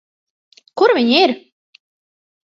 Kur 0.81 0.93
viņi 0.97 1.17
ir? 1.25 1.33